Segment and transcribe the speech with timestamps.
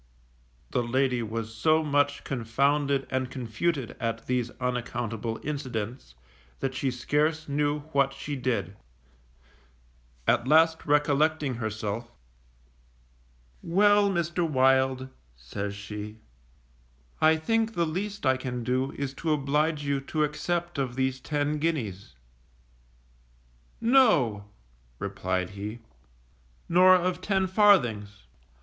[0.71, 6.15] _The lady was so much confounded and confuted at these unaccountable incidents,
[6.59, 8.75] that she scarce knew what she did;
[10.27, 12.11] at last recollecting herself,
[13.61, 14.43] Well, Mr.
[14.49, 16.17] Wild, says she;
[17.21, 21.19] I think the least I can do is to oblige you to accept of these
[21.19, 22.15] ten guineas.
[23.79, 24.45] No,
[24.97, 25.77] replied he,
[26.67, 28.25] _nor of ten farthings.